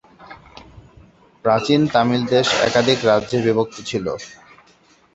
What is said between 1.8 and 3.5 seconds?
তামিল দেশ একাধিক রাজ্যে